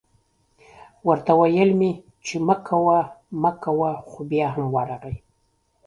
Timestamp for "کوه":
2.67-2.97, 3.63-3.91